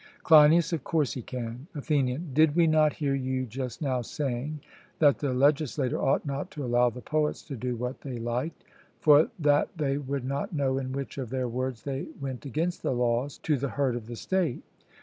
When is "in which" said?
10.79-11.19